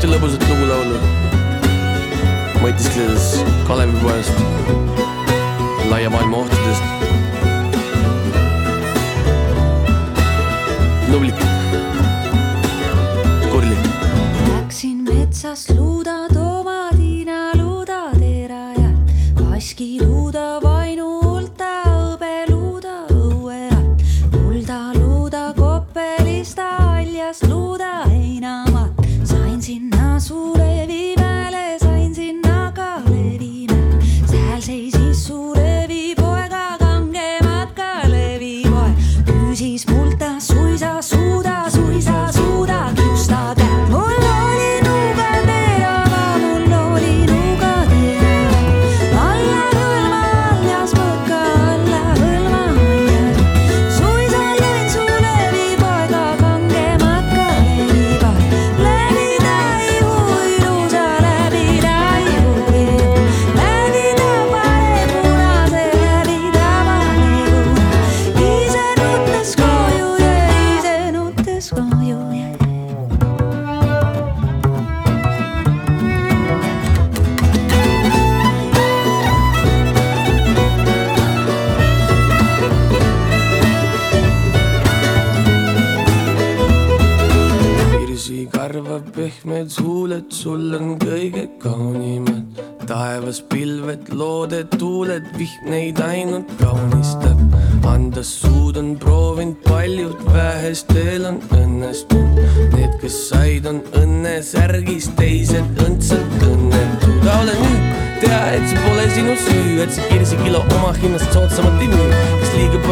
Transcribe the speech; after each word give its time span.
ühte 0.00 0.14
lõbusat 0.14 0.44
lugu 0.48 0.64
laulu, 0.64 0.98
mõtiskledes 2.62 3.26
Kalevipoest, 3.68 4.40
laia 5.90 6.08
maailma 6.14 6.40
ohtudest. 6.40 6.88
Nublik, 11.12 11.44
Kurli. 13.52 13.76
Läksin 14.48 15.04
metsas 15.04 15.68
luuda 15.68 15.89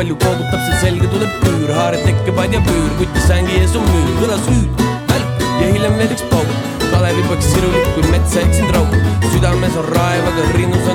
palju 0.08 0.16
koogutab, 0.24 0.60
see 0.64 0.76
selga 0.80 1.08
tuleb 1.12 1.32
küür, 1.42 1.70
haared 1.74 2.04
tekkepaid 2.06 2.52
ja 2.52 2.60
püür, 2.64 2.90
kuti 2.98 3.20
sängi 3.26 3.58
ees 3.60 3.74
on 3.76 3.84
müür, 3.84 4.12
kõlas 4.22 4.46
hüüd, 4.48 4.82
välk 5.10 5.42
ja 5.60 5.68
hiljem 5.74 6.00
üks 6.06 6.24
pauk. 6.30 6.52
Kalevipoeg 6.88 7.42
sirulik 7.44 7.90
kui 7.94 8.12
metsa 8.12 8.40
eksinud 8.40 8.72
rauk, 8.72 8.94
südames 9.34 9.76
on 9.76 9.90
raev, 9.92 10.30
aga 10.30 10.46
rinnus 10.54 10.87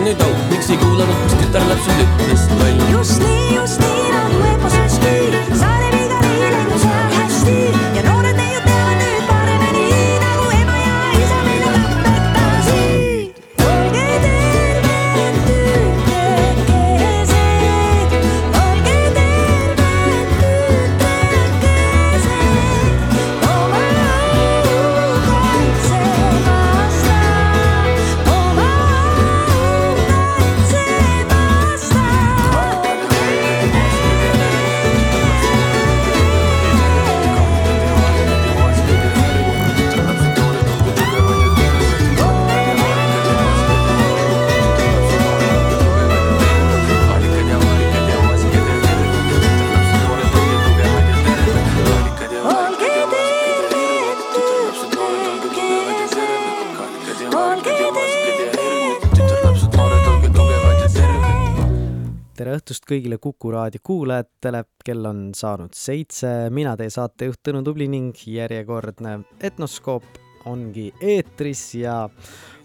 õhtust 62.83 62.89
kõigile 62.89 63.17
Kuku 63.17 63.51
raadio 63.51 63.79
kuulajatele, 63.83 64.65
kell 64.83 65.05
on 65.05 65.33
saanud 65.33 65.73
seitse, 65.73 66.49
mina 66.51 66.75
teie 66.75 66.89
saatejuht 66.89 67.39
Tõnu 67.41 67.63
Tubli 67.63 67.87
ning 67.87 68.13
järjekordne 68.15 69.23
Etnoskoop 69.41 70.03
ongi 70.45 70.91
eetris. 71.01 71.75
Ja 71.75 72.09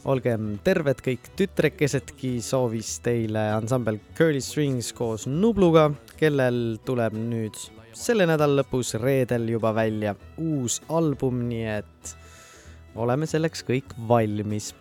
olgem 0.04 0.58
terved 0.64 1.00
kõik 1.02 1.30
tütrekesedki, 1.36 2.40
soovis 2.42 3.00
teile 3.00 3.52
ansambel 3.54 4.00
Curly 4.16 4.40
Strings 4.40 4.92
koos 4.92 5.26
Nubluga, 5.26 5.90
kellel 6.18 6.78
tuleb 6.84 7.14
nüüd 7.14 7.54
selle 7.94 8.26
nädala 8.26 8.62
lõpus 8.62 8.96
reedel 8.98 9.48
juba 9.48 9.72
välja 9.74 10.14
uus 10.38 10.80
album, 10.88 11.46
nii 11.48 11.64
et 11.78 12.16
oleme 12.96 13.26
selleks 13.26 13.62
kõik 13.62 13.94
valmis. 14.08 14.74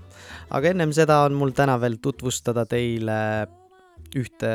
aga 0.49 0.69
ennem 0.69 0.91
seda 0.91 1.23
on 1.25 1.33
mul 1.33 1.51
täna 1.53 1.77
veel 1.79 1.97
tutvustada 2.01 2.65
teile 2.65 3.47
ühte 4.15 4.51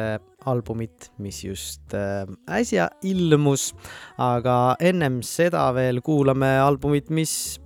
albumit, 0.49 1.11
mis 1.23 1.43
just 1.45 1.95
äh, 1.95 2.25
äsja 2.51 2.89
ilmus, 3.07 3.73
aga 4.21 4.77
ennem 4.83 5.21
seda 5.27 5.69
veel 5.77 6.01
kuulame 6.05 6.55
albumit, 6.63 7.11
mis 7.11 7.61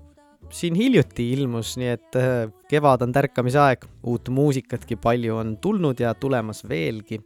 siin 0.52 0.76
hiljuti 0.78 1.30
ilmus, 1.34 1.76
nii 1.80 1.92
et 1.94 2.18
äh, 2.20 2.50
kevad 2.70 3.04
on 3.06 3.14
tärkamise 3.14 3.62
aeg, 3.62 3.86
uut 4.06 4.30
muusikatki 4.32 4.98
palju 5.00 5.38
on 5.40 5.56
tulnud 5.62 6.02
ja 6.02 6.14
tulemas 6.14 6.64
veelgi. 6.68 7.20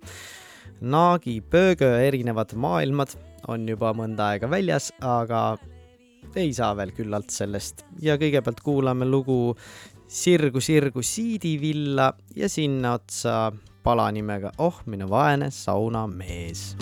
Naagi, 0.81 1.40
Pöögö 1.44 1.90
erinevad 2.00 2.55
maailmad 2.56 3.12
on 3.52 3.67
juba 3.69 3.93
mõnda 3.96 4.32
aega 4.32 4.49
väljas, 4.49 4.88
aga 5.05 5.58
ei 6.37 6.52
saa 6.56 6.73
veel 6.79 6.93
küllalt 6.96 7.32
sellest. 7.34 7.84
Ja 8.00 8.17
kõigepealt 8.20 8.62
kuulame 8.64 9.08
lugu 9.08 9.55
Sirgu, 10.11 10.58
sirgu 10.58 11.05
siidivilla 11.06 12.08
ja 12.34 12.49
sinna 12.50 12.96
otsa 12.96 13.52
pala 13.82 14.12
nimega 14.12 14.53
Oh, 14.59 14.75
minu 14.87 15.06
vaene 15.11 15.50
saunamees 15.50 16.77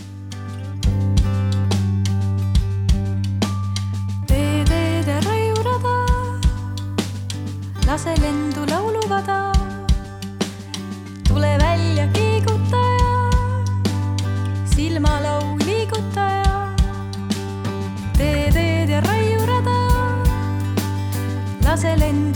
lase 7.89 8.15
lendu 8.23 8.63
lauluvada. 8.71 9.53
tule 11.29 11.53
välja 11.59 12.07
kiigutaja, 12.17 13.15
silmalau 14.75 15.57
liigutaja. 15.67 16.77
tee 18.19 18.51
teed 18.53 18.89
ja 18.91 19.01
raiurada, 19.01 19.79
lase 21.65 21.97
lendu. 21.97 22.28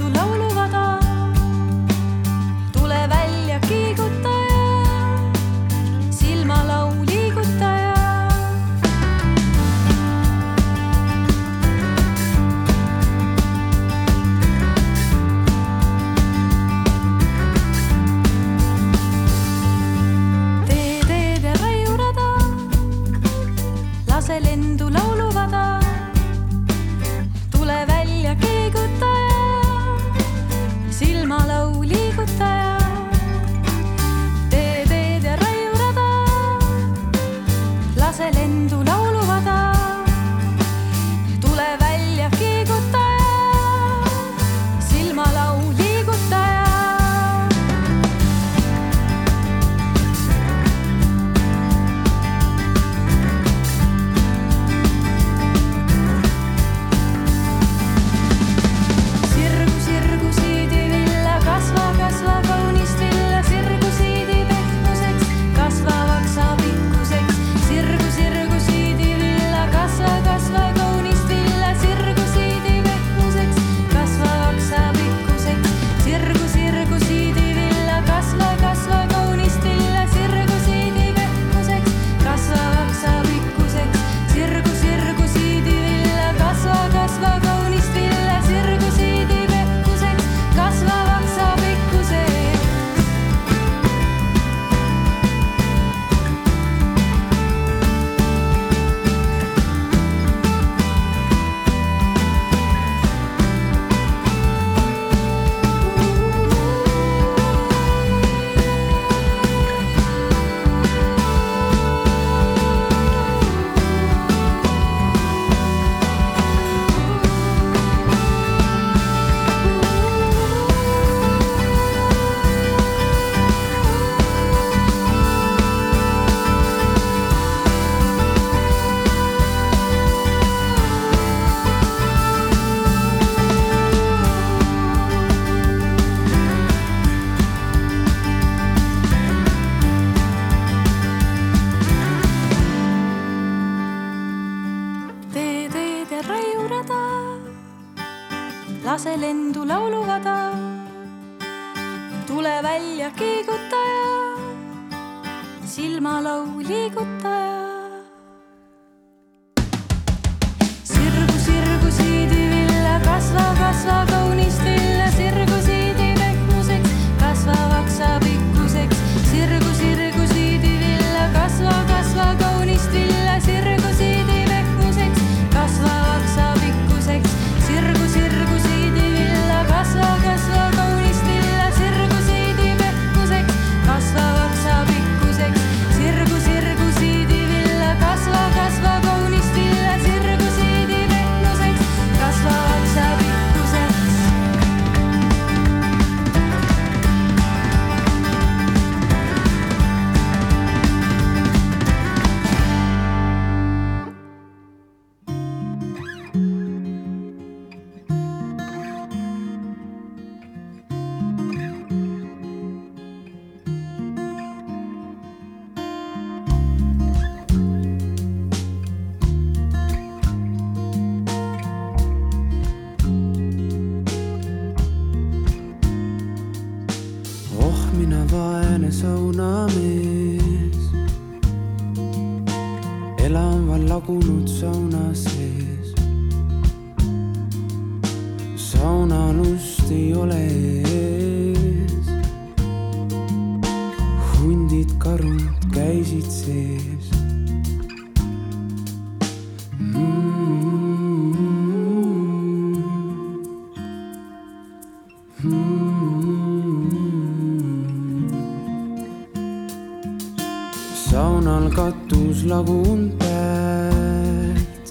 nagu 262.52 262.82
und 262.92 263.18
pealt. 263.18 264.88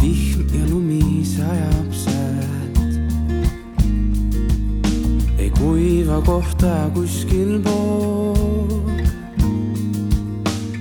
vihm 0.00 0.46
ja 0.54 0.64
lumi 0.70 1.24
sajab 1.34 1.90
sealt. 2.04 2.78
ei 5.38 5.50
kuiva 5.58 6.18
kohta 6.30 6.72
kuskil 6.94 7.52
pool. 7.66 8.80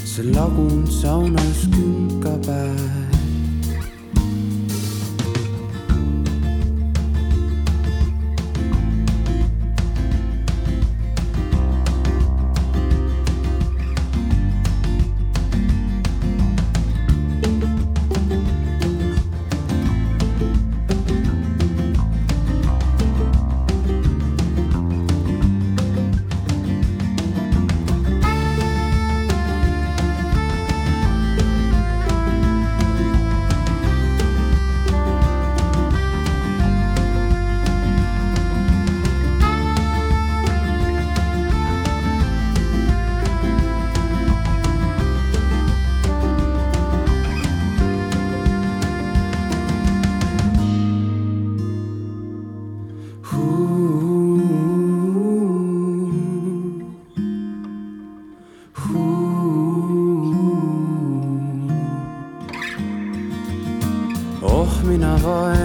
see 0.06 0.24
lagunud 0.38 0.90
saunas 1.02 1.60
künkab 1.74 2.46
ääres. 2.62 3.01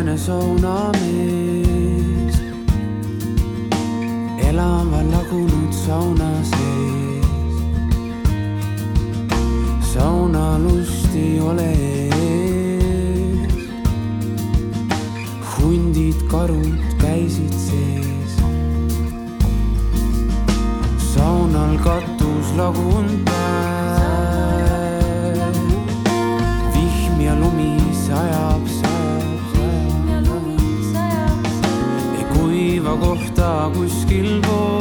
tsunamis. 0.04 1.06
elan 4.48 4.90
veel 4.92 5.08
lagunud 5.10 5.72
sauna 5.72 6.30
sees. 6.50 7.56
sauna 9.92 10.58
lusti 10.58 11.40
ole 11.40 11.72
ees. 11.72 13.52
hundid, 15.56 16.18
karud 16.30 16.76
käisid 17.00 17.54
sees. 17.66 18.32
saunal 21.14 21.78
katus 21.84 22.46
lagunud 22.56 23.24
päev. 23.24 23.75
ta 33.36 33.70
kuskil 33.74 34.40
pool. 34.40 34.75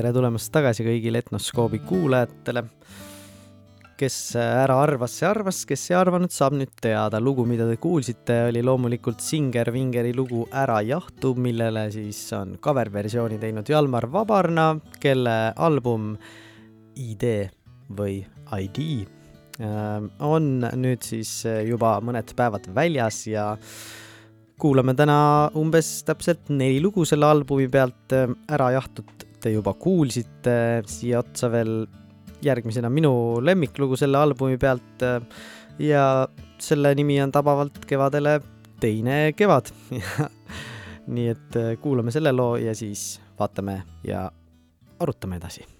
Tere 0.00 0.14
tulemast 0.16 0.48
tagasi 0.48 0.84
kõigile 0.86 1.20
Etnoskoobi 1.20 1.82
kuulajatele. 1.84 2.62
kes 4.00 4.14
ära 4.40 4.78
arvas, 4.80 5.12
see 5.12 5.26
arvas, 5.28 5.58
kes 5.68 5.82
ei 5.90 5.96
arvanud, 5.98 6.32
saab 6.32 6.54
nüüd 6.56 6.72
teada. 6.80 7.20
lugu, 7.20 7.44
mida 7.44 7.66
te 7.68 7.76
kuulsite, 7.76 8.46
oli 8.48 8.62
loomulikult 8.64 9.20
Singer 9.20 9.68
Vingeri 9.72 10.14
lugu 10.16 10.46
Ära 10.56 10.80
jahtu, 10.80 11.34
millele 11.36 11.90
siis 11.92 12.32
on 12.32 12.56
cover-versiooni 12.56 13.36
teinud 13.38 13.68
Jalmar 13.68 14.08
Vabarna, 14.08 14.78
kelle 15.00 15.52
album 15.56 16.16
ID 16.96 17.50
või 17.92 18.22
ID 18.56 18.80
äh, 19.60 20.00
on 20.24 20.52
nüüd 20.64 21.04
siis 21.04 21.44
juba 21.44 21.98
mõned 22.00 22.32
päevad 22.36 22.72
väljas 22.72 23.26
ja 23.28 23.50
kuulame 24.56 24.96
täna 24.96 25.50
umbes 25.60 25.98
täpselt 26.08 26.48
neli 26.48 26.80
lugu 26.80 27.04
selle 27.04 27.28
albumi 27.28 27.68
pealt. 27.68 28.16
ära 28.48 28.72
jahtud 28.80 29.28
te 29.40 29.52
juba 29.54 29.74
kuulsite, 29.74 30.82
siia 30.88 31.22
otsa 31.22 31.50
veel 31.52 31.84
järgmisena 32.44 32.90
minu 32.92 33.12
lemmiklugu 33.44 33.98
selle 34.00 34.20
albumi 34.20 34.58
pealt. 34.60 35.04
ja 35.78 36.28
selle 36.60 36.94
nimi 36.94 37.20
on 37.22 37.32
tabavalt 37.32 37.84
kevadele 37.88 38.40
Teine 38.80 39.34
kevad 39.36 39.68
nii 41.14 41.26
et 41.28 41.58
kuulame 41.80 42.12
selle 42.12 42.32
loo 42.32 42.56
ja 42.56 42.74
siis 42.74 43.20
vaatame 43.38 43.82
ja 44.04 44.30
arutame 45.00 45.36
edasi 45.36 45.79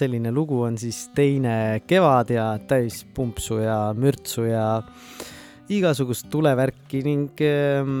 selline 0.00 0.32
lugu 0.32 0.62
on 0.64 0.78
siis 0.80 1.08
teine 1.16 1.82
kevad 1.86 2.32
ja 2.32 2.46
täis 2.68 3.02
pumpsu 3.14 3.60
ja 3.62 3.90
mürtsu 3.96 4.46
ja 4.48 4.80
igasugust 5.70 6.30
tulevärki 6.32 7.02
ning 7.06 7.44
äh, 7.44 7.92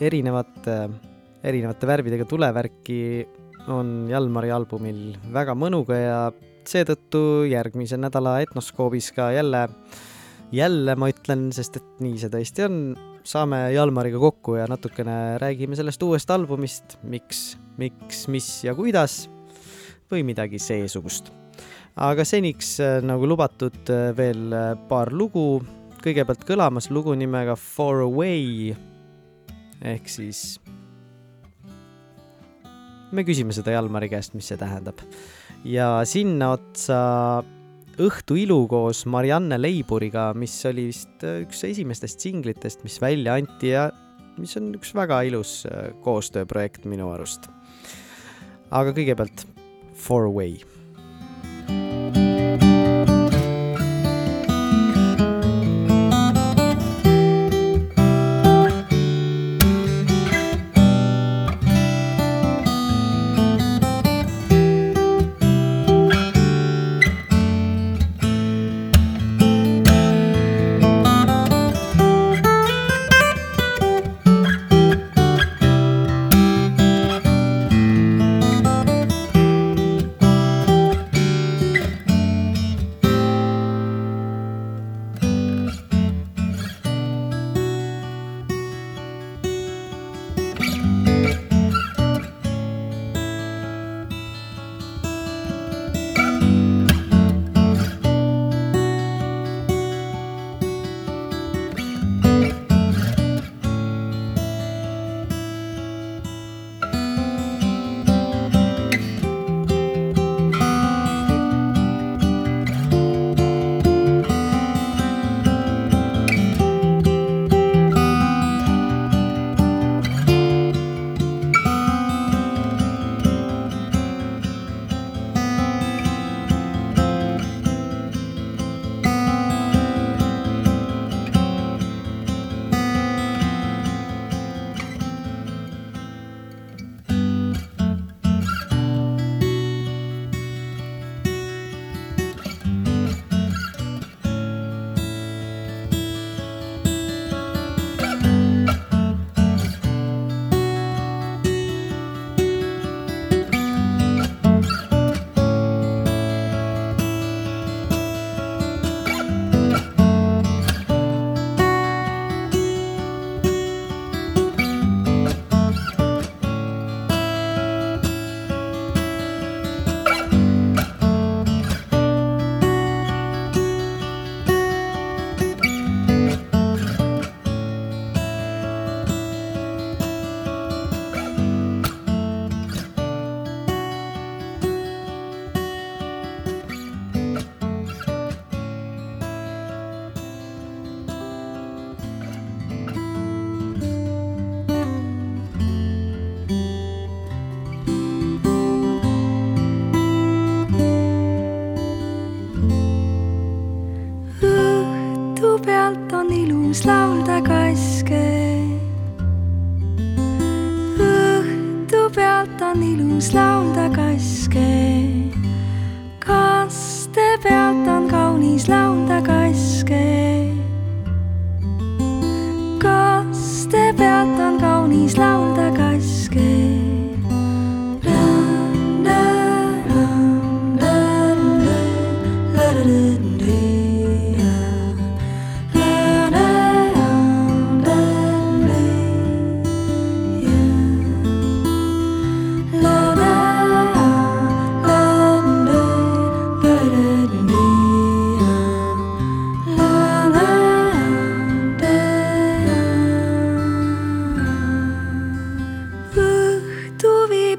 erinevate, 0.00 0.76
erinevate 1.44 1.90
värvidega 1.90 2.26
tulevärki 2.28 3.00
on 3.70 4.08
Jalmari 4.10 4.52
albumil 4.54 5.18
väga 5.32 5.54
mõnuga 5.58 5.98
ja 5.98 6.20
seetõttu 6.68 7.44
järgmise 7.50 7.98
nädala 8.00 8.38
Etnoskoobis 8.44 9.10
ka 9.16 9.30
jälle, 9.34 9.66
jälle 10.54 10.96
ma 10.96 11.10
ütlen, 11.12 11.48
sest 11.56 11.80
et 11.80 12.02
nii 12.04 12.20
see 12.20 12.32
tõesti 12.32 12.66
on, 12.66 12.78
saame 13.26 13.66
Jalmariga 13.74 14.20
kokku 14.22 14.56
ja 14.60 14.68
natukene 14.70 15.38
räägime 15.42 15.78
sellest 15.78 16.02
uuest 16.06 16.30
albumist, 16.30 16.98
miks, 17.02 17.58
miks, 17.80 18.26
mis 18.32 18.52
ja 18.64 18.76
kuidas 18.78 19.24
või 20.10 20.24
midagi 20.26 20.58
seesugust. 20.62 21.39
Aga 21.96 22.24
seniks, 22.24 22.78
nagu 23.02 23.26
lubatud, 23.28 23.92
veel 24.16 24.54
paar 24.88 25.12
lugu. 25.12 25.62
kõigepealt 26.00 26.46
kõlamas 26.48 26.90
lugu 26.90 27.12
nimega 27.14 27.56
Far 27.60 28.00
Away 28.06 28.72
ehk 29.84 30.08
siis 30.08 30.58
me 33.12 33.24
küsime 33.26 33.52
seda 33.52 33.74
Jalmari 33.74 34.08
käest, 34.08 34.34
mis 34.34 34.48
see 34.50 34.58
tähendab. 34.60 35.00
ja 35.64 36.00
sinna 36.04 36.54
otsa 36.56 37.00
Õhtu 38.00 38.36
ilu 38.38 38.62
koos 38.70 39.02
Marianne 39.10 39.58
Leiburiga, 39.58 40.30
mis 40.32 40.54
oli 40.64 40.86
vist 40.88 41.24
üks 41.26 41.66
esimestest 41.68 42.22
singlitest, 42.22 42.80
mis 42.86 42.96
välja 43.02 43.34
anti 43.36 43.74
ja 43.74 43.90
mis 44.40 44.56
on 44.56 44.70
üks 44.78 44.94
väga 44.96 45.18
ilus 45.28 45.66
koostööprojekt 46.04 46.86
minu 46.88 47.10
arust. 47.12 47.50
aga 48.70 48.94
kõigepealt 48.96 49.44
Far 52.12 52.22
Away. 52.22 52.39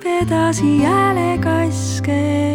Edasi 0.06 0.84
häälekaske. 0.84 2.51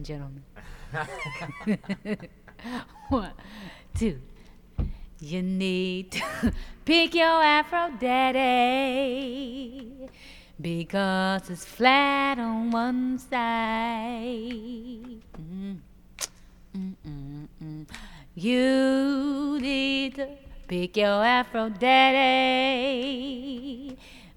And 0.00 0.06
gentlemen. 0.06 0.42
One, 3.10 3.32
two. 3.94 4.18
You 5.20 5.42
need 5.42 6.12
to 6.12 6.52
pick 6.86 7.14
your 7.14 7.42
afro 7.42 7.90
daddy 8.00 8.38
because 10.58 11.50
it's 11.50 11.66
flat 11.66 12.38
on 12.38 12.70
one 12.70 13.18
side. 13.18 13.40
Mm. 15.36 15.80
Mm, 16.74 16.94
mm, 17.06 17.48
mm. 17.62 17.86
You 18.34 19.58
need 19.60 20.14
to 20.14 20.28
pick 20.66 20.96
your 20.96 21.22
afro 21.22 21.68
daddy 21.68 22.38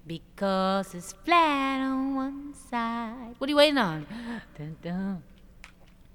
because 0.06 0.94
it's 0.94 1.14
flat 1.24 1.80
on 1.80 2.14
one 2.14 2.52
side. 2.52 3.36
What 3.38 3.48
are 3.48 3.50
you 3.50 3.56
waiting 3.56 3.78
on? 3.78 4.06
Dun, 4.58 4.76
dun. 4.82 5.22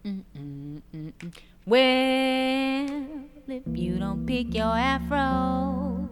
Mm, 0.06 0.24
mm, 0.34 0.82
mm, 0.96 1.12
mm. 1.12 1.34
Well, 1.66 3.26
if 3.48 3.64
you 3.78 4.00
don't 4.00 4.26
pick 4.26 4.54
your 4.54 4.78
afro, 4.78 6.08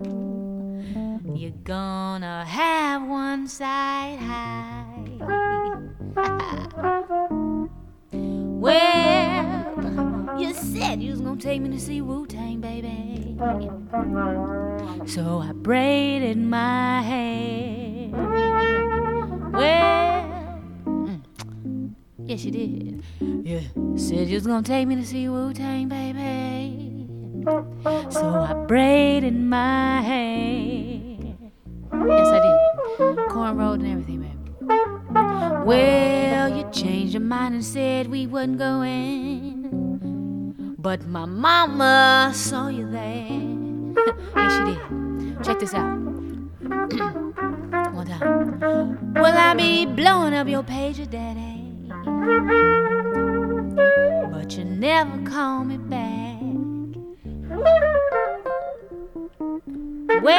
you're 1.33 1.51
gonna 1.63 2.43
have 2.45 3.07
one 3.07 3.47
side 3.47 4.19
high. 4.19 5.07
well, 8.59 10.35
you 10.37 10.53
said 10.53 11.01
you 11.01 11.11
was 11.11 11.21
gonna 11.21 11.39
take 11.39 11.61
me 11.61 11.69
to 11.69 11.79
see 11.79 12.01
Wu 12.01 12.27
Tang, 12.27 12.59
baby. 12.59 13.37
So 15.05 15.39
I 15.39 15.53
braided 15.53 16.37
my 16.37 17.01
hair. 17.01 18.09
Well, 19.53 20.26
yes, 22.27 22.43
you 22.43 22.51
did. 22.51 23.03
Yeah, 23.43 23.61
said 23.95 24.27
you 24.27 24.35
was 24.35 24.45
gonna 24.45 24.61
take 24.63 24.87
me 24.87 24.95
to 24.95 25.05
see 25.05 25.27
Wu 25.29 25.53
Tang, 25.53 25.87
baby. 25.87 27.05
So 28.09 28.21
I 28.21 28.53
braided 28.67 29.35
my 29.39 30.01
hair. 30.01 31.35
Yes, 31.93 32.27
I 32.27 32.39
did. 32.39 33.17
Cornrowed 33.29 33.75
and 33.75 33.87
everything, 33.87 34.21
baby. 34.21 34.33
Well, 35.65 36.49
you 36.55 36.69
changed 36.71 37.13
your 37.13 37.21
mind 37.21 37.55
and 37.55 37.63
said 37.63 38.07
we 38.07 38.27
wasn't 38.27 38.57
going. 38.57 40.75
But 40.77 41.05
my 41.07 41.25
mama 41.25 42.31
saw 42.33 42.67
you 42.67 42.89
there. 42.89 43.29
yes, 44.35 44.57
she 44.57 44.63
did. 44.73 45.43
Check 45.43 45.59
this 45.59 45.73
out. 45.73 45.97
One 47.93 48.07
time. 48.07 49.13
Well, 49.13 49.37
I 49.37 49.53
be 49.53 49.85
blowing 49.85 50.33
up 50.33 50.47
your 50.47 50.63
pager, 50.63 51.09
daddy. 51.09 51.56
But 54.31 54.57
you 54.57 54.63
never 54.63 55.21
call 55.29 55.65
me 55.65 55.77
back. 55.77 56.39
Well, 60.23 60.33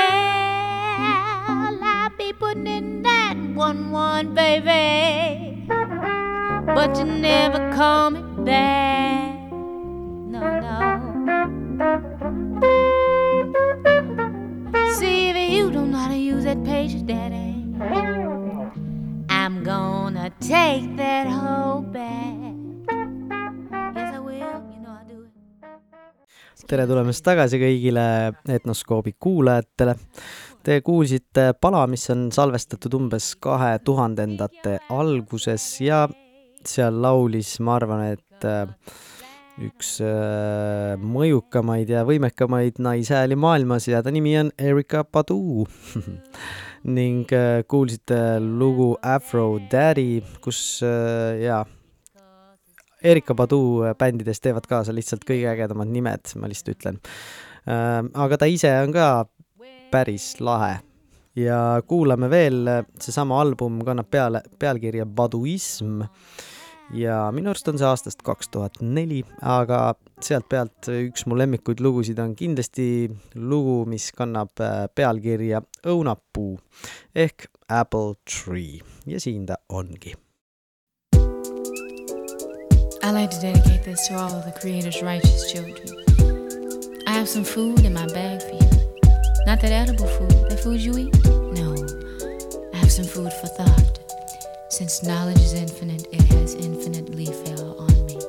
I 1.85 2.11
be 2.17 2.33
putting 2.33 2.67
in 2.67 3.03
that 3.03 3.37
one 3.55 3.91
one, 3.91 4.33
baby. 4.35 5.67
But 5.69 6.97
you 6.99 7.05
never 7.05 7.71
call 7.75 8.11
me 8.13 8.23
back. 8.45 9.53
No, 9.53 10.41
no. 10.41 10.79
See 14.99 15.29
if 15.29 15.37
you 15.53 15.71
don't 15.71 15.91
know 15.91 15.99
how 15.99 16.09
to 16.09 16.17
use 16.17 16.45
that 16.45 16.65
page, 16.65 17.05
Daddy. 17.05 17.63
I'm 19.29 19.63
gone. 19.65 20.08
Take 20.41 20.97
that 20.97 21.29
hope 21.29 21.93
back. 21.93 22.35
Yes, 23.95 24.15
I 24.15 24.19
will. 24.19 24.63
You 24.73 24.81
know 24.81 24.93
I 24.93 25.05
do 25.09 25.25
it. 25.25 26.67
tere 26.69 26.85
tulemast 26.85 27.25
tagasi 27.25 27.57
kõigile 27.63 28.05
Etnoskoobi 28.53 29.15
kuulajatele. 29.21 29.95
Te 30.63 30.81
kuulsite 30.85 31.53
pala, 31.61 31.87
mis 31.89 32.05
on 32.13 32.29
salvestatud 32.35 32.93
umbes 32.99 33.31
kahe 33.41 33.79
tuhandendate 33.81 34.79
alguses 34.93 35.65
ja 35.81 36.03
seal 36.67 36.99
laulis, 37.01 37.55
ma 37.65 37.79
arvan, 37.79 38.05
et 38.13 38.45
äh, 38.45 38.67
üks 39.65 39.97
äh, 40.05 40.95
mõjukamaid 41.03 41.91
ja 41.91 42.05
võimekamaid 42.07 42.79
naishääli 42.83 43.37
maailmas 43.39 43.89
ja 43.91 44.03
ta 44.05 44.13
nimi 44.15 44.37
on 44.39 44.53
Erika 44.59 45.03
Badu 45.05 45.67
ning 46.99 47.33
äh, 47.35 47.65
kuulsite 47.69 48.39
lugu 48.43 48.93
Afro 49.03 49.59
Daddy, 49.71 50.23
kus 50.45 50.61
äh, 50.87 51.41
jaa, 51.43 51.65
Erika 53.03 53.35
Badu 53.39 53.61
bändides 53.99 54.43
teevad 54.45 54.69
kaasa 54.71 54.95
lihtsalt 54.95 55.27
kõige 55.27 55.51
ägedamad 55.51 55.91
nimed, 55.91 56.35
ma 56.39 56.51
lihtsalt 56.51 56.75
ütlen. 56.75 56.97
aga 57.69 58.39
ta 58.41 58.47
ise 58.51 58.71
on 58.83 58.95
ka 58.95 59.09
päris 59.93 60.33
lahe. 60.41 60.81
ja 61.39 61.79
kuulame 61.87 62.31
veel, 62.31 62.67
seesama 62.99 63.39
album 63.41 63.83
kannab 63.87 64.11
peale, 64.11 64.43
pealkirja 64.59 65.07
Baduism 65.07 66.03
ja 66.95 67.17
minu 67.35 67.51
arust 67.53 67.69
on 67.69 67.79
see 67.81 67.89
aastast 67.89 68.23
kaks 68.27 68.49
tuhat 68.55 68.81
neli, 68.81 69.23
aga 69.43 69.95
sealt 70.25 70.49
pealt 70.49 70.89
üks 70.93 71.27
mu 71.29 71.37
lemmikuid 71.39 71.83
lugusid 71.85 72.19
on 72.23 72.35
kindlasti 72.39 73.09
lugu, 73.35 73.83
mis 73.89 74.11
kannab 74.17 74.61
äh, 74.61 74.87
pealkirja 74.95 75.63
Õunapuu 75.87 76.57
ehk 77.15 77.51
Apple 77.69 78.17
Tree 78.25 78.81
ja 79.07 79.21
siin 79.21 79.47
ta 79.47 79.61
ongi 79.69 80.15
I 83.09 83.11
like 83.11 83.31
to 83.31 83.41
dedicate 83.41 83.85
this 83.85 84.09
to 84.09 84.15
all 84.15 84.35
of 84.35 84.45
the 84.45 84.53
Creator's 84.61 85.01
righteous 85.03 85.51
children. 85.51 85.87
I 87.07 87.13
have 87.13 87.29
some 87.29 87.45
food 87.45 87.81
in 87.85 87.95
my 87.95 88.07
bag 88.09 88.43
for 88.43 88.53
you. 88.53 88.71
Not 89.47 89.61
that 89.63 89.73
edible 89.73 90.07
food, 90.07 90.51
that 90.51 90.61
food 90.61 90.81
you 90.81 90.99
eat. 90.99 91.25
No, 91.55 91.75
I 92.75 92.77
have 92.77 92.93
some 92.93 93.07
food 93.07 93.33
for 93.33 93.47
thought. 93.47 93.98
Since 94.79 95.03
knowledge 95.03 95.41
is 95.41 95.55
infinite, 95.55 96.07
it 96.13 96.23
has 96.35 96.55
infinitely 96.55 97.25
fell 97.27 97.81
on 97.81 98.07
me. 98.07 98.21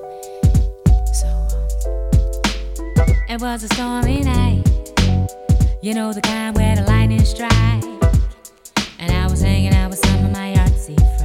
So, 1.13 1.27
um, 1.27 3.15
It 3.29 3.39
was 3.39 3.63
a 3.65 3.67
stormy 3.75 4.21
night. 4.21 4.67
You 5.83 5.93
know 5.93 6.12
the 6.12 6.21
kind 6.21 6.57
where 6.57 6.75
the 6.75 6.81
lightning 6.85 7.23
strike. 7.23 7.83
And 8.97 9.12
I 9.12 9.27
was 9.29 9.41
hanging 9.41 9.75
out 9.75 9.91
with 9.91 10.03
some 10.03 10.25
of 10.25 10.31
my 10.31 10.55
artsy 10.55 10.95
friends. 10.97 11.18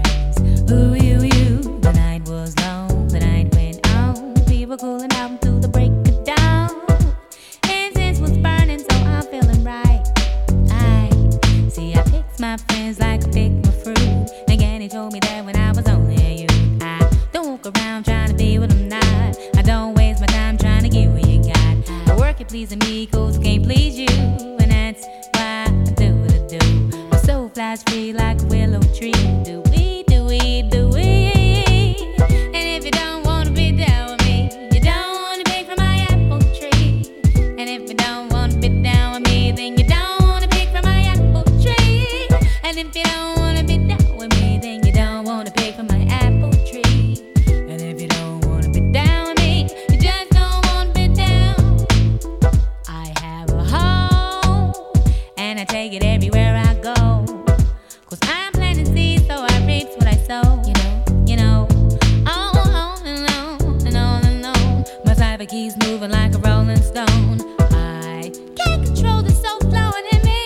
Keeps 65.55 65.77
moving 65.87 66.11
like 66.11 66.35
a 66.35 66.39
rolling 66.39 66.83
stone. 66.83 67.39
I 67.71 68.33
can't 68.57 68.85
control 68.85 69.23
the 69.23 69.31
soul 69.31 69.61
flowing 69.71 70.05
in 70.11 70.21
me. 70.27 70.41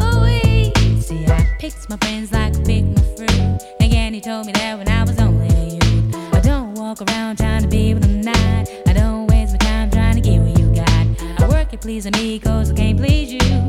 Ooh-wee. 0.00 1.00
See, 1.02 1.26
I 1.26 1.46
picked 1.58 1.90
my 1.90 1.98
friends 1.98 2.32
like 2.32 2.56
I 2.56 2.62
pick 2.64 2.84
my 2.84 3.02
fruit. 3.14 3.60
Again, 3.78 4.14
he 4.14 4.22
told 4.22 4.46
me 4.46 4.52
that 4.52 4.78
when 4.78 4.88
I 4.88 5.04
was 5.04 5.20
only 5.20 5.48
a 5.48 5.64
youth. 5.74 6.14
I 6.34 6.40
don't 6.40 6.78
walk 6.78 7.02
around 7.02 7.36
trying 7.36 7.60
to 7.64 7.68
be 7.68 7.92
what 7.92 8.06
I'm 8.06 8.22
not. 8.22 8.70
I 8.86 8.94
don't 8.94 9.26
waste 9.26 9.52
my 9.52 9.58
time 9.58 9.90
trying 9.90 10.14
to 10.14 10.22
get 10.22 10.40
what 10.40 10.58
you 10.58 10.74
got. 10.74 11.42
I 11.42 11.48
work 11.50 11.74
at 11.74 11.82
pleasing 11.82 12.12
me 12.12 12.38
cause 12.38 12.70
I 12.70 12.74
can't 12.74 12.96
please 12.96 13.34
you. 13.34 13.65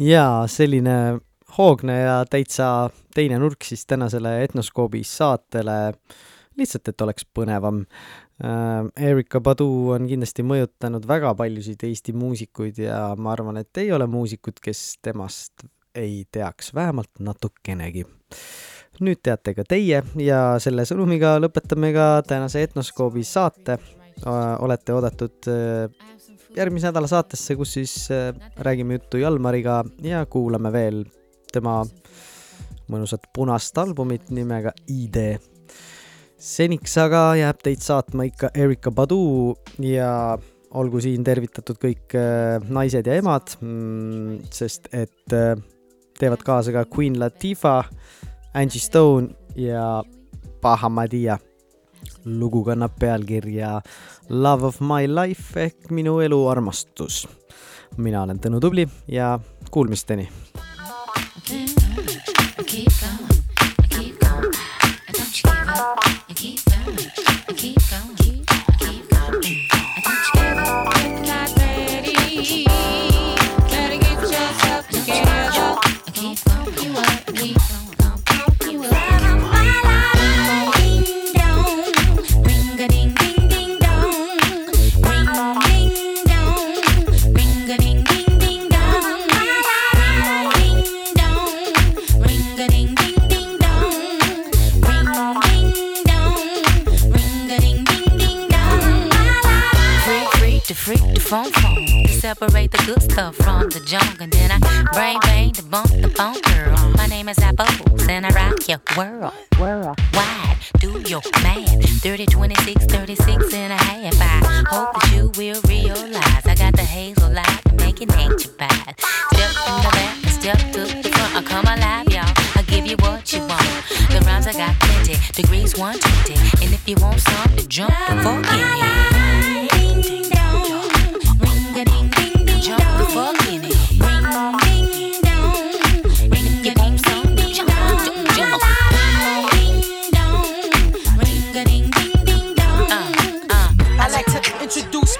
jaa, 0.00 0.46
selline 0.48 1.20
hoogne 1.58 1.98
ja 2.00 2.16
täitsa 2.30 2.90
teine 3.14 3.38
nurk 3.38 3.64
siis 3.66 3.86
tänasele 3.86 4.42
Etnoskoobi 4.44 5.02
saatele, 5.04 5.92
lihtsalt, 6.58 6.88
et 6.88 7.04
oleks 7.06 7.26
põnevam. 7.34 7.84
Erika 8.96 9.42
Padu 9.44 9.68
on 9.92 10.06
kindlasti 10.08 10.44
mõjutanud 10.46 11.04
väga 11.08 11.34
paljusid 11.36 11.82
Eesti 11.84 12.14
muusikuid 12.16 12.78
ja 12.80 13.10
ma 13.20 13.34
arvan, 13.34 13.60
et 13.60 13.82
ei 13.82 13.92
ole 13.92 14.06
muusikut, 14.08 14.62
kes 14.64 14.96
temast 15.04 15.66
ei 15.94 16.24
teaks, 16.32 16.74
vähemalt 16.74 17.20
natukenegi. 17.20 18.06
nüüd 19.00 19.20
teate 19.24 19.54
ka 19.56 19.64
teie 19.64 20.02
ja 20.20 20.40
selle 20.60 20.84
sõnumiga 20.84 21.38
lõpetame 21.40 21.92
ka 21.92 22.22
tänase 22.26 22.62
Etnoskoobi 22.62 23.24
saate. 23.24 23.78
olete 24.60 24.92
oodatud 24.92 25.48
äh, 25.48 25.88
järgmise 26.56 26.90
nädala 26.90 27.08
saatesse, 27.10 27.56
kus 27.56 27.74
siis 27.78 27.94
äh, 28.10 28.34
räägime 28.58 28.98
juttu 28.98 29.20
Jalmariga 29.20 29.84
ja 30.02 30.24
kuulame 30.26 30.72
veel 30.72 31.04
tema 31.52 31.80
mõnusat 32.90 33.28
punast 33.34 33.78
albumit 33.78 34.30
nimega 34.34 34.72
ID. 34.88 35.38
seniks 36.40 36.96
aga 36.98 37.34
jääb 37.36 37.58
teid 37.62 37.82
saatma 37.84 38.24
ikka 38.24 38.50
Erika 38.54 38.90
Badu 38.90 39.54
ja 39.84 40.38
olgu 40.70 41.00
siin 41.02 41.24
tervitatud 41.24 41.78
kõik 41.82 42.14
äh, 42.18 42.62
naised 42.68 43.06
ja 43.06 43.18
emad, 43.20 43.54
sest 44.50 44.88
et 44.94 45.34
äh, 45.36 45.54
teevad 46.18 46.42
kaasa 46.46 46.72
ka 46.72 46.84
Queen 46.96 47.18
Latifah, 47.20 47.90
Angie 48.54 48.80
Stone 48.80 49.34
ja 49.56 50.02
Bahamadia. 50.62 51.38
Lugu 52.24 52.64
kannab 52.64 52.92
pealkirja 52.98 53.80
Love 54.28 54.66
of 54.66 54.80
my 54.80 55.06
life 55.08 55.60
ehk 55.60 55.90
minu 55.90 56.20
elu 56.20 56.46
armastus. 56.48 57.28
mina 57.96 58.22
olen 58.22 58.38
Tõnu 58.38 58.60
Tubli 58.60 58.88
ja 59.08 59.38
kuulmisteni 59.70 60.28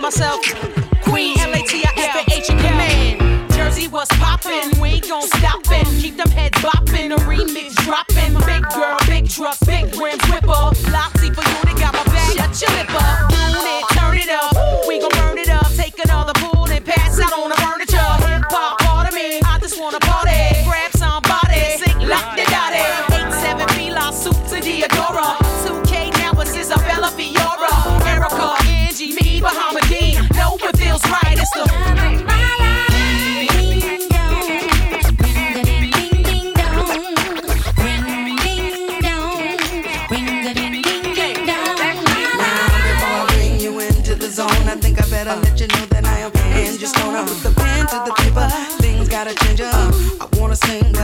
myself. 0.01 0.90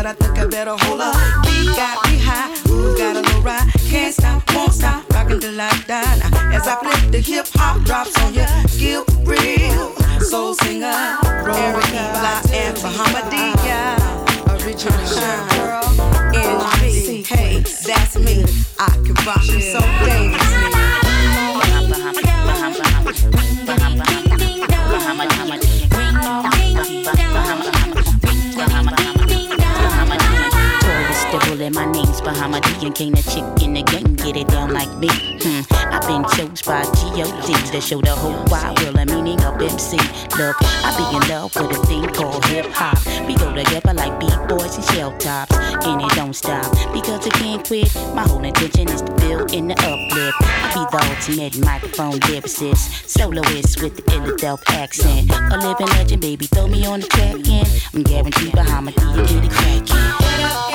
But 0.06 0.22
I 0.22 0.26
think 0.26 0.38
I 0.38 0.46
better 0.46 0.76
hold 0.78 1.00
up. 1.00 1.14
Beat 1.44 1.66
got 1.74 1.96
me 2.06 2.18
high, 2.18 2.50
ooh, 2.70 2.96
got 2.96 3.16
a 3.16 3.22
low 3.22 3.40
ride. 3.40 3.68
Can't 3.88 4.14
stop, 4.14 4.42
won't 4.54 4.72
stop, 4.72 5.08
rockin' 5.10 5.40
till 5.40 5.60
I 5.60 5.70
die. 5.86 6.18
Now, 6.18 6.56
as 6.56 6.66
I 6.66 6.76
flip 6.82 7.10
the 7.10 7.20
hip 7.20 7.46
hop 7.54 7.82
drops 7.84 8.16
on 8.22 8.34
you, 8.34 8.46
skill 8.68 9.04
real. 9.24 9.92
Soul 10.20 10.54
singer, 10.54 10.86
Erica, 10.86 12.04
Fly, 12.18 12.42
and 12.52 12.76
Bahamadia. 12.76 13.82
Original 14.64 15.06
girl, 15.56 15.84
NG. 16.34 17.24
Hey, 17.24 17.60
that's 17.86 18.16
me. 18.16 18.44
I 18.78 18.90
can 19.04 19.14
rock 19.26 19.46
you 19.46 19.60
so 19.60 19.80
dangerously. 20.04 20.55
My 31.76 31.84
name's 31.92 32.20
Bahamadia. 32.22 32.90
Can't 32.96 33.18
a 33.18 33.22
chick 33.22 33.44
in 33.62 33.74
the 33.74 33.82
game 33.82 34.16
get 34.16 34.36
it 34.36 34.48
down 34.48 34.72
like 34.72 34.90
me? 34.96 35.08
Hmm. 35.42 35.60
I've 35.92 36.06
been 36.08 36.24
chose 36.34 36.62
by 36.62 36.82
G.O.D. 36.96 37.52
to 37.72 37.80
show 37.80 38.00
the 38.00 38.16
whole 38.16 38.42
wide 38.48 38.80
world 38.80 38.96
the 38.96 39.06
meaning 39.14 39.40
of 39.44 39.60
MC. 39.60 39.98
Look, 40.40 40.56
I 40.60 40.90
be 40.96 41.04
in 41.16 41.22
love 41.28 41.54
with 41.54 41.76
a 41.76 41.86
thing 41.86 42.08
called 42.08 42.44
hip 42.46 42.66
hop. 42.72 42.98
We 43.28 43.36
go 43.36 43.54
together 43.54 43.92
like 43.92 44.18
beat 44.18 44.40
boys 44.48 44.74
and 44.76 44.84
shell 44.86 45.12
tops, 45.18 45.54
and 45.84 46.00
it 46.00 46.10
don't 46.16 46.34
stop 46.34 46.64
because 46.92 47.26
I 47.26 47.30
can't 47.36 47.64
quit. 47.66 47.94
My 48.14 48.22
whole 48.22 48.42
intention 48.42 48.88
is 48.88 49.02
to 49.02 49.12
build 49.20 49.52
in 49.52 49.68
the 49.68 49.76
uplift. 49.76 50.36
I 50.40 50.72
be 50.72 50.82
the 50.90 51.00
ultimate 51.12 51.58
microphone 51.60 52.18
lyricist, 52.26 53.06
soloist 53.06 53.82
with 53.82 53.96
the 53.96 54.02
Philadelphia 54.10 54.76
accent. 54.76 55.30
A 55.30 55.58
living 55.60 55.88
legend, 55.98 56.22
baby, 56.22 56.46
throw 56.46 56.68
me 56.68 56.86
on 56.86 57.00
the 57.00 57.06
track 57.06 57.36
and 57.46 57.68
I'm 57.92 58.02
guaranteed 58.02 58.52
Bahamadia 58.52 59.28
get 59.28 59.44
it 59.44 59.50
crackin' 59.50 60.65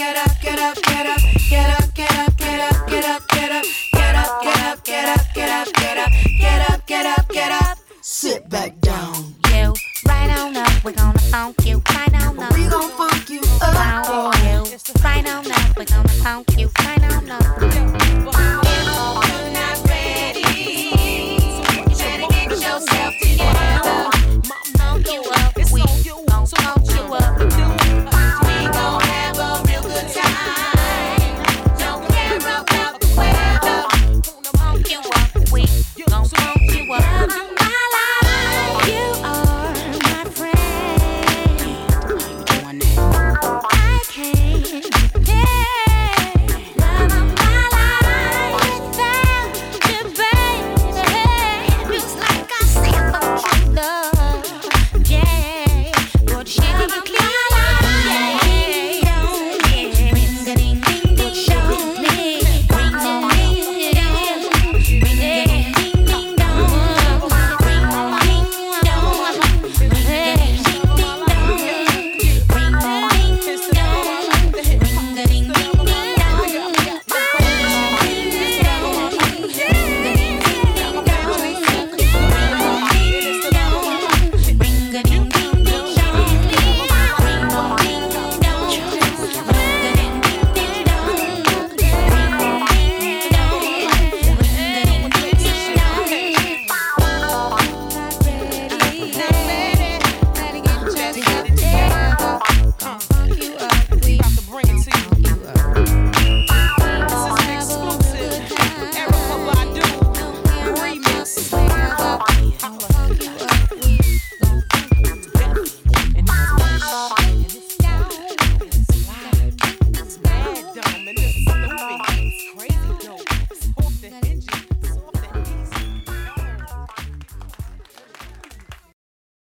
get 0.00 0.16
up, 0.16 0.40
get 0.40 0.58
up, 0.58 0.76
get 0.82 1.06
up, 1.06 1.20
get 1.50 1.68
up, 1.78 1.94
get 1.94 2.18
up, 2.18 2.36
get 2.38 2.60
up, 2.60 2.86
get 2.88 3.04
up, 3.04 3.28
get 3.28 3.44
up, 3.44 3.62
get 3.92 4.16
up, 4.16 4.82
get 4.82 5.04
up, 5.04 5.34
get 5.34 5.50
up, 5.50 5.72
get 5.74 5.98
up, 5.98 6.14
get 6.38 6.70
up, 6.70 6.86
get 6.86 7.06
up, 7.06 7.28
get 7.28 7.52
up, 7.52 7.78
sit 8.00 8.48
back 8.48 8.80
down. 8.80 9.34
You 9.52 9.74
right 10.08 10.30
on 10.38 10.56
up, 10.56 10.84
we're 10.84 10.92
gonna 10.92 11.18
funk 11.18 11.66
you 11.66 11.82
right 11.94 12.14
on 12.24 12.38
up. 12.38 12.54
We 12.54 12.66
gon' 12.66 12.90
funk 12.92 13.28
you 13.28 13.42
up. 13.60 13.74
Wow, 13.74 14.32
you 14.42 14.64
right 15.04 15.28
on 15.28 15.52
up, 15.52 15.76
we're 15.76 15.84
gonna 15.84 16.08
funk 16.08 16.46
you 16.56 16.70
right 16.78 17.02
on 17.12 17.30
up. 17.30 18.39